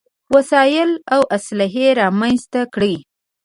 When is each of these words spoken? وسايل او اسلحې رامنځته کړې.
وسايل 0.35 0.91
او 1.15 1.21
اسلحې 1.37 1.87
رامنځته 2.01 2.61
کړې. 2.73 2.93